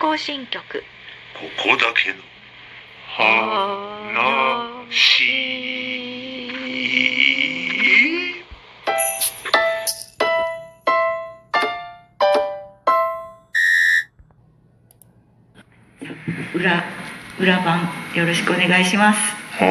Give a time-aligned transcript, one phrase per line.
[0.00, 0.82] 行進曲。
[1.34, 2.16] ここだけの
[3.06, 3.60] 話。
[16.54, 16.82] 裏
[17.38, 19.20] 裏番よろしくお願いします。
[19.60, 19.64] お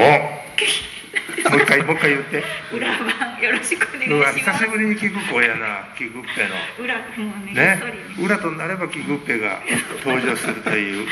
[1.49, 2.43] もう一回もう一回言って。
[2.71, 4.59] 裏番よろしくおうわ願いします。
[4.59, 6.83] 久しぶりに聞く声やな聞くっぺの。
[6.83, 7.03] 裏も
[7.41, 7.81] うねね。
[8.19, 9.59] 裏となればキグッペが
[10.05, 11.07] 登場するという。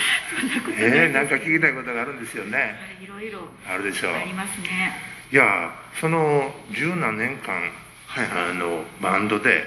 [0.77, 2.75] えー、なんか聞きたいことがあるんですよね。
[3.01, 3.39] いろいろ。
[3.67, 4.13] あるでしょう。
[4.13, 4.93] ありますね。
[5.31, 7.71] いやその十何年間、
[8.15, 9.63] あのバンドで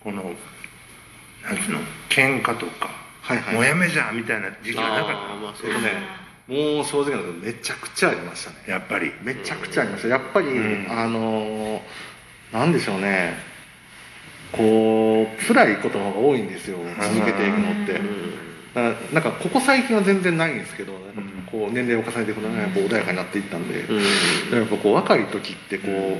[0.00, 0.22] この
[1.44, 2.90] なんつうの喧嘩とか、
[3.22, 3.54] はいはい。
[3.54, 8.56] もうやめじゃんみたいな時期がなかっあーまあそうねもう正直なことめちゃくちゃありましたね。
[8.66, 9.12] たやっぱり。
[9.22, 10.08] めちゃくちゃありました。
[10.08, 10.86] やっぱり、うん。
[10.90, 11.80] あのー
[12.52, 13.34] なんでしょうね。
[14.52, 16.78] こう辛いことの方が多いんですよ。
[17.00, 18.00] 続けていくのって。
[18.74, 20.92] なんかここ最近は全然ないんですけど
[21.50, 23.82] こう年齢を重ねていくとねやっぱ穏やかになっていったんで、
[24.50, 26.18] でやっぱこう若い時ってこ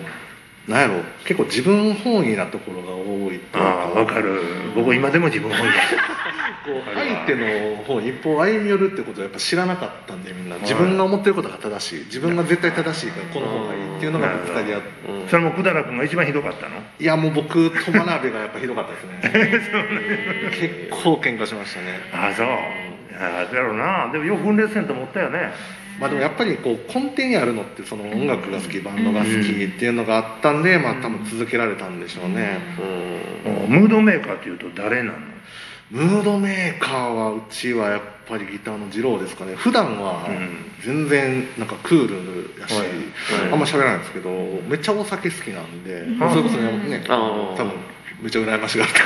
[0.68, 4.40] うなんやろ結構自分本位なところが多いというああわかる。
[4.76, 5.74] 僕今でも自分本位だ
[6.64, 10.56] こう相手の方に一歩歩み寄るってことはやっぱ知らなかったんでみんな。
[10.58, 12.04] 自分が思ってることが正しい。
[12.06, 14.88] 自分が絶対正しいからこの方がいいっていうのがぶつかり合って
[15.28, 16.76] それも百済君が一番ひどかったの？
[16.98, 20.88] いやもう僕と真鍋がやっぱひどかったですね。
[20.90, 22.00] 結構喧嘩しましたね。
[22.12, 22.46] ああそう。
[22.46, 24.10] ああだろうな。
[24.12, 25.52] でもよく分裂せんと思ったよね。
[26.00, 32.58] まあでもやっぱりこう根底にあるのってその音楽が好きバンドが好きっていうのがあったんでまあ多分続けられたんでしょうね。
[33.68, 35.18] ムードメーカーっていうと誰なの？
[35.94, 39.54] ムードメーカーはうちはやっぱりギターの二郎ですかね。
[39.54, 42.88] 普段はうん全然なんかクールやし、はい。
[43.52, 44.28] あんま喋らないんですけど
[44.68, 47.04] めっちゃお酒好きなんで、あそれこそね。
[47.06, 47.16] 多
[47.62, 47.72] 分
[48.20, 48.94] めっちゃ羨ましがって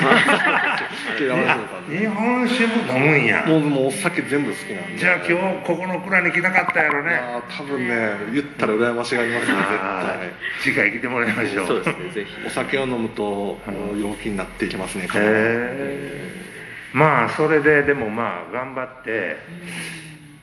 [1.98, 3.44] 日本酒も飲むんや。
[3.46, 4.98] もうもうお酒全部好きなんで。
[4.98, 5.34] じゃあ今日
[5.66, 7.20] ここの蔵に来たかったやろいね
[7.54, 11.66] 多分ね言ったら羨ましがりますねあー次回来てもらいましょう。
[11.66, 12.30] そうですねぜひ。
[12.30, 13.60] 絶対お酒を飲むと
[14.00, 16.47] 陽気になっていきますねへえ
[16.92, 19.36] まあそれででもまあ頑張って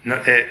[0.03, 0.47] なえ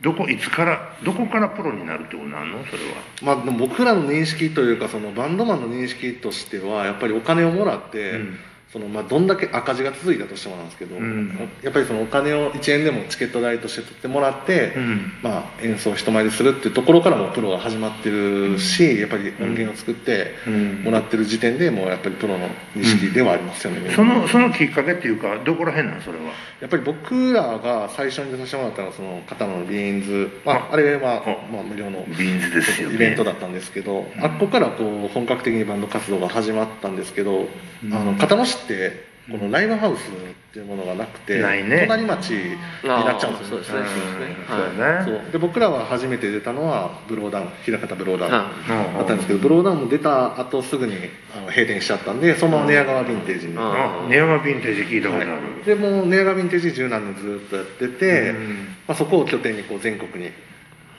[0.00, 2.64] どこいつからどこからプロになるってことなんの？
[2.66, 2.96] それは。
[3.22, 8.38] まあ、僕らの認識というかそのバンドマンの認識としてはやっぱりお金をもらって、うん
[8.74, 11.48] そのまあ、どんだけ赤字が続いたとしてもなんですけど、うん。
[11.62, 15.12] やっぱりそのお金を1円でもチケット代として取ってもらって、うん。
[15.22, 20.82] まあ、演奏を人前でするっていうところからもプロが始まってるしやっぱり音源を作ってうん。
[20.82, 26.02] もらってる時点でもうやっぱりプロの認識ではありますよね、そのそのきっかけっていうかどこら辺なん？
[26.02, 26.24] それは。
[26.60, 30.76] やっぱり僕らが最初に出させてもらったのはその交野のビーンズ、まあ、あ。
[30.76, 32.96] れは、まあ、無料のビーンズですよね。
[32.96, 37.48] イベントだったんですけど、あっこからこう本格的にバンド活動が始まったんですけど、
[37.92, 40.02] あの交野市ってこのライブハウスっ
[40.52, 41.86] ていうものがなくてないね。
[41.88, 43.78] 隣町になっちゃうんですよそうですね。
[43.78, 43.86] うん。
[44.46, 45.06] そうですね。
[45.06, 45.14] そう。
[45.14, 48.50] だねそうで僕らは初めて出たのはブローダウン枚方ブローダウンは
[48.98, 50.94] だったんですけどブローダウンも出た後すぐに
[51.34, 53.60] あの閉店しちゃったんでそのまま寝屋川ヴィンテージに、うん。
[53.60, 55.64] あ寝屋川ヴィンテージ聞いたことある、はい。
[55.64, 58.68] でもう寝屋川ヴィンテージ十何年ずっとやってて、うん。
[58.86, 60.30] まあ、そこを拠点にこう全国に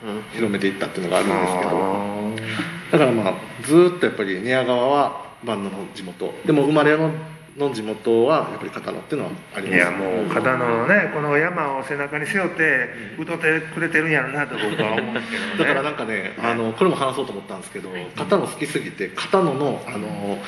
[0.04, 1.70] うん広めていったっていうのがあるんですけど。
[1.70, 6.34] あだからまあずっとやっぱり寝屋川はバンドの地元。
[6.44, 7.12] でも生まれの
[7.58, 9.74] の地元はやっぱり片野っていうのはあります。
[9.74, 15.58] ーいやもう片野のねこの山を背中に背負って歌ってくれてるんやろなと僕は思うんですけどね。
[15.58, 20.38] だからなんかねあのこれも話そうと思ったんですけど片野好きすぎて片野のあの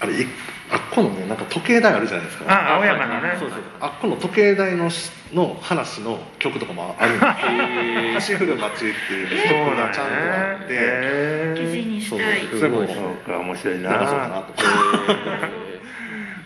[0.00, 0.26] あれい
[0.70, 2.44] あっこのねなんか時計台あるじゃないですか。
[2.48, 3.36] あ青山のね。
[3.38, 3.58] そうそう。
[3.80, 14.52] あっこの時計台のしの話の曲とかもあるんですよ「橋降る街」っていうそう曲がちゃんとあって、へ記事にしたいそうそ面白いそうかななと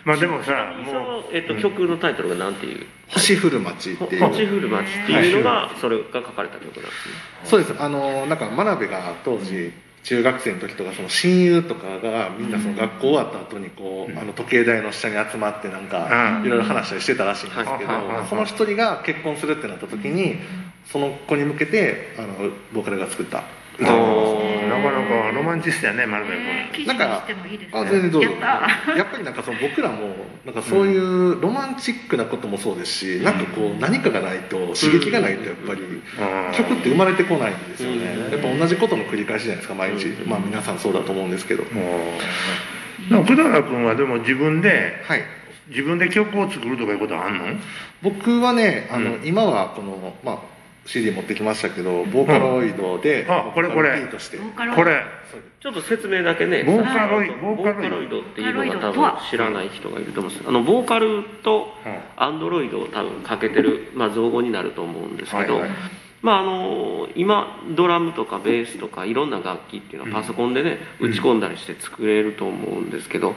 [0.05, 2.85] まあでもさそものえっと曲のタイトルがなんていう？
[3.09, 4.27] 星降る街っていう。
[4.27, 6.89] 星降る街っていうのがそれが書かれた曲なんですね。
[7.43, 7.75] そうです。
[7.81, 9.73] あのなんか真鍋が当時
[10.03, 14.19] 中学生の時とかその親友とかがみんなその学校終わった後にこう、うん。
[14.19, 16.45] あの時計台の下に集まってなんかうん。
[16.45, 20.35] いろいろ話したりしてたらしいんですけど、はいその一人が結婚するってなった時に
[20.91, 23.43] その子に向けてあのボーカルが作った
[23.79, 28.29] 歌なんですなかなかロマンチストやね丸部えー君記事にしてもいいですかあ全然どうぞ。
[28.31, 28.39] やっ
[28.85, 28.91] た。
[28.97, 30.15] やっぱりなんかその僕らも
[30.45, 35.81] なんかそういうロマンチックなこともそうですし、なんかこう何かがないと刺激がないとやっぱり
[36.55, 41.69] 曲って生まれてこないんですよね、やっぱ同じことの繰り返しじゃないですか毎日、まあ皆さんそうだと思うんですけど、で
[43.15, 45.21] も福田君はでも自分ではい。
[45.67, 47.45] 自分で曲を作るとかいうことはあんの？
[48.03, 49.25] 僕はねあの、うん。
[49.25, 50.39] 今はこのまあ
[50.85, 54.07] CD 持ってきましたけどボーカロイドで、あこれこれ。
[54.75, 55.03] これ。
[55.59, 56.63] ちょっと説明だけね。
[56.63, 57.87] ボーカロイはいボーカロイド。
[57.87, 60.47] ボーカロイドっていうのが多分知らない人がいると思うんです。
[60.47, 62.23] あのボーカルとうん。
[62.23, 65.71] アンドロイドを多分かけてる、まあ、造語になると思うんですけど、はいはい。
[66.21, 71.11] まああの今ドラムとかベースとかいろんな楽器っていうのはパソコンでね、うん。
[71.11, 73.35] 打ち込んだりして作れると思うんですけど、うん。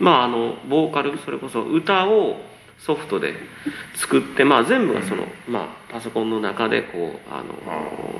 [0.00, 2.36] まああのボーカルそれこそ歌を
[2.80, 3.34] ソフトで
[3.94, 7.42] 作ってまあ全部がその、まあパソコンの中でこうあ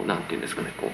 [0.01, 0.91] のなんていうんですかねこう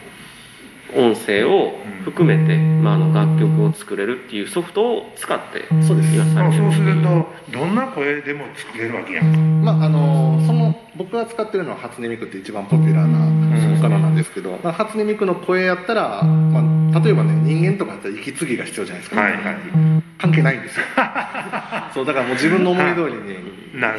[0.94, 1.72] 音声を
[2.04, 6.14] 含めて、まあ、あの楽曲を作れるっていうソフトを使ってそうです。
[6.14, 9.38] 今さそうするとどんな声でも作れるわけやんか。
[9.72, 13.35] まああのその僕が使ってるのは初音ミクって一番ポピュラーな
[14.26, 16.60] ですけど、まあ、初音ミクの声やったら、ま
[16.96, 19.42] あ、例えばね人間とかやったら息継ぎが必要じゃないですか、はいはい。
[20.18, 20.86] 関係ないんですよ。
[21.94, 23.38] そうだからもう自分の思い通りに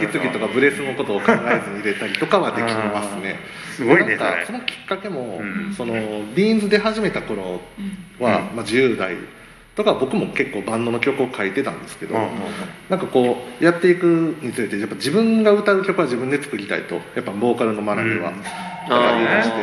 [0.03, 3.39] 息継ぎとかブレスのことを考えずに入れたりとかはできますね。
[3.75, 5.74] すごいねなんかそのきっかけも、うん。
[5.74, 5.94] その
[6.35, 7.62] ビーンズ出始めた頃
[8.19, 9.15] は、まあ、10代
[9.77, 12.29] とか僕も結構バンドの曲を書いてたんですけど、うんうん
[12.89, 14.06] なんかこうやっていく
[14.41, 18.41] につれてやっぱ自分が歌う曲は自分で作りたいとやっぱボーカルの学びは、うん。
[18.41, 18.50] だ
[18.88, 19.57] から言い出して、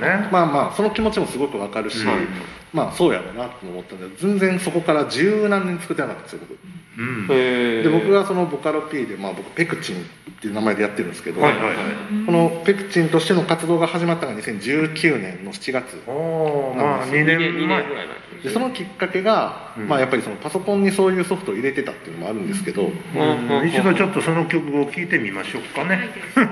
[0.00, 0.28] ね。
[0.30, 2.28] まあまあその気持ちもすごくわかるし、うん。
[2.72, 6.56] まあそうやろうなと思ったんで全然そこから十何年作ってなかったんですよ僕。
[6.98, 7.26] うん。
[7.26, 11.74] で僕がそのボカロ P で、まあ、僕ペクチンっていう名前でやってるんですけど、はいはいはい。
[12.26, 16.00] このペクチンとしての活動が始まったのが2019年の7月。
[16.06, 19.88] おおまあ2 2年年2前年ぐらい前でそのきっかけが、うん。
[19.88, 23.68] まあ、やっぱりそのパソコンにそういうソフトを入れてたっていうのもあるんですけど、えうん。
[23.68, 26.08] 一度ちょっとその曲を聴いてみましょうかね。
[26.34, 26.48] ーっ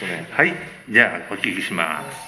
[0.00, 0.28] とね。
[0.30, 0.54] はい。
[0.90, 2.27] じゃあお聴きします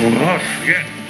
[0.00, 1.00] すげえ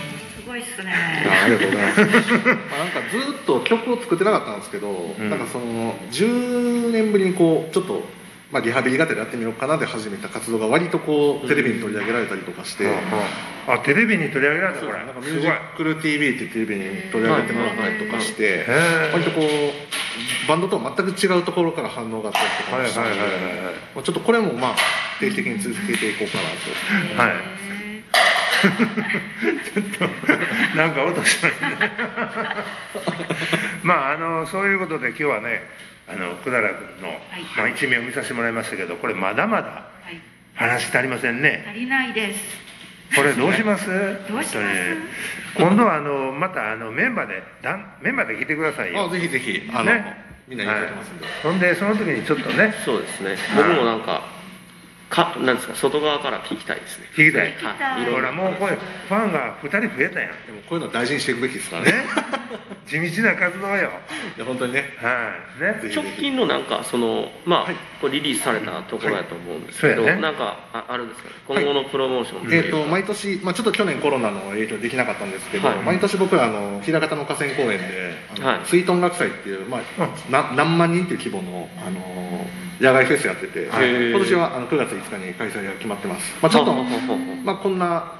[0.40, 0.92] すごいっすね。
[0.92, 2.00] あありがとうございます。
[2.00, 5.30] まあなんかずっと曲を作ってなかったんですけど、ん。
[5.30, 8.02] なんかその10年ぶりにこうちょっと
[8.50, 12.92] まあリハビリがてらやってみようかなで始めた活動が割とこうテレビに取り上げられたりとかして、
[13.68, 14.98] あテレビに取り上げられたこれ。
[14.98, 18.66] なんかミュージックル TV っていうテレビに取り上げてもらったりとかして、
[19.12, 22.82] 割とこうバンドとは全く違うところから反応があったりとかはい。
[22.82, 23.30] もしたのではい。
[23.30, 23.34] はい。
[23.34, 23.74] はい。
[23.94, 24.76] まあちょっとこれもまあ
[25.20, 26.42] 定期的に続けていこうかな
[27.14, 27.22] と。
[27.22, 27.89] はい
[30.76, 31.76] なんか音しましたね
[33.82, 35.62] まああのそういうことで今日はね
[36.08, 37.18] あのくだら君の、
[37.56, 40.20] まあ、一面を見させてもらいましたけどこれまだまだはい。
[40.54, 41.64] 話足りませんね。
[41.70, 42.40] 足りないです。
[43.16, 43.86] これどうします？
[44.28, 44.96] どうします？
[45.56, 49.06] 今度はあのまたあのメンバーでだんメンバーで来てくださいよ。
[49.06, 50.16] あぜひぜひあの、ね。
[50.48, 51.26] みんなにいただきますんで。
[51.42, 52.74] ほんでその時にちょっとね。
[52.84, 53.36] そうですね。
[53.56, 54.22] 僕もなんか
[55.10, 57.06] かなんですか外側から聞きたいですね。
[57.16, 57.52] 聞きたい。
[57.58, 58.02] はい。
[58.02, 58.14] いろい。
[58.14, 60.30] ろほらもうこれファンが2人増えたやん。
[60.46, 61.90] でもこういうのは大事にしていくべきですからね。
[61.92, 61.98] ね。
[62.86, 63.90] 地道な活動よ。
[64.38, 64.94] いや本当にね。
[65.02, 65.62] はい。
[65.88, 65.92] ね。
[65.94, 67.74] 直近のなんかそのまあ、はい。
[68.00, 71.28] こうリリースされたところやと思うんですけど、なんかああるんですか？
[71.28, 72.78] ね今後のプロモーションえー、いうか。
[72.78, 75.78] と毎年、まあ、ちょっと去年コロナの影響でできなかったんですけど、はい。
[75.78, 78.60] 毎年僕らあの枚方の河川公園ではい。
[78.64, 82.46] 水遁楽祭っていう、まあ、な何万人っていう規模の、あの
[82.80, 88.14] 野外フェスやってて、はい今年はあの9月5日に開催が決まってます、まあ、ちょっと、まあ、こんな、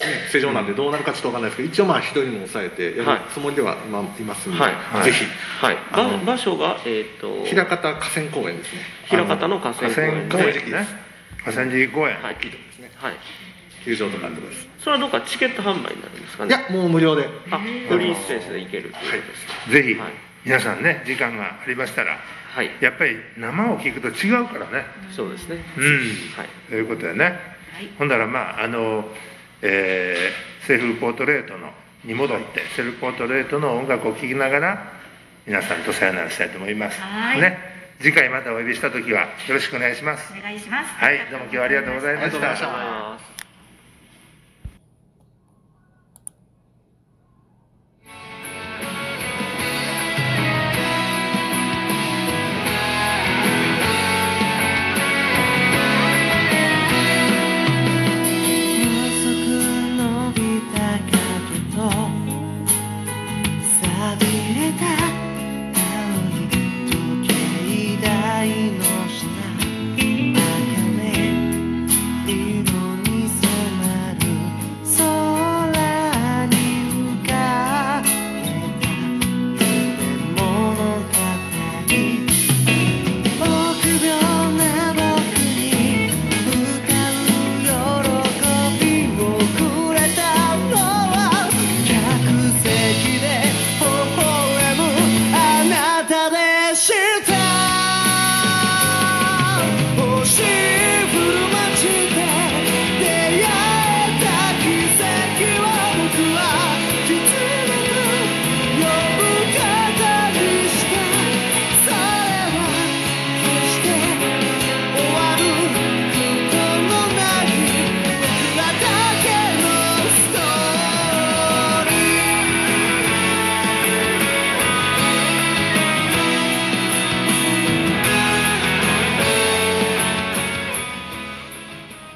[0.00, 4.74] ね、世情なんでどうなるかちょっとわかんないですけど一応まあ一人にも抑えてやはいるつもりでは今いますんで、はい。
[4.74, 5.04] はい。
[5.04, 5.24] ぜひ。
[5.60, 5.78] はい。
[5.92, 8.82] あのば場所がえっ、と枚方河川公園ですね。
[9.10, 10.30] 枚方の河川公園公園ね。
[10.30, 10.94] この時期です。
[11.44, 12.34] 河川敷公園、はい。
[12.34, 12.90] 大きいとこですね。
[12.96, 13.14] はい。
[13.84, 14.68] 球場とかってことです。
[14.80, 16.54] それはどっかチケット販売になるんですかね。
[16.54, 17.28] いやもう無料で。
[17.50, 19.82] あフリースペースで行けるということですね。
[19.82, 19.98] ぜひ。
[19.98, 22.18] はい皆さんね時間がありましたら
[22.54, 22.70] はい。
[22.82, 24.84] やっぱり生を聞くと違うからね。
[25.10, 25.64] そうですね。
[25.74, 25.84] うん。
[26.36, 26.48] はい。
[26.68, 27.38] ということでね、
[27.98, 29.08] ほんだらまああの、
[29.62, 31.70] えーセルフポートレートの
[32.04, 34.92] に戻ってセルフポートレートの音楽を聴きながら
[35.44, 37.40] 皆さんとさよならしたいと思います、はい。
[37.40, 37.58] ね。
[38.00, 40.32] 次回またお呼びした時はよろしくお願いします。
[40.38, 40.90] お願いします。
[40.92, 41.18] はい。
[41.30, 43.31] どうも今日はありがとうございました